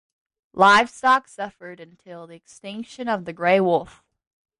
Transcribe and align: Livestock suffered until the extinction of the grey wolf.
Livestock 0.53 1.27
suffered 1.27 1.79
until 1.79 2.25
the 2.25 2.33
extinction 2.33 3.07
of 3.07 3.25
the 3.25 3.33
grey 3.33 3.59
wolf. 3.59 4.01